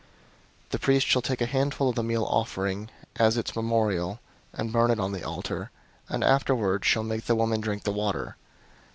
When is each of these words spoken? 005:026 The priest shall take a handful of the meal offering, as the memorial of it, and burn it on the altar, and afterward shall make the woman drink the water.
005:026 0.69 0.69
The 0.71 0.79
priest 0.79 1.05
shall 1.05 1.21
take 1.21 1.41
a 1.41 1.45
handful 1.45 1.87
of 1.87 1.95
the 1.95 2.01
meal 2.01 2.25
offering, 2.25 2.89
as 3.17 3.35
the 3.35 3.47
memorial 3.55 4.13
of 4.13 4.15
it, 4.15 4.21
and 4.59 4.73
burn 4.73 4.89
it 4.89 4.99
on 4.99 5.11
the 5.11 5.21
altar, 5.23 5.69
and 6.09 6.23
afterward 6.23 6.83
shall 6.83 7.03
make 7.03 7.25
the 7.25 7.35
woman 7.35 7.61
drink 7.61 7.83
the 7.83 7.91
water. 7.93 8.35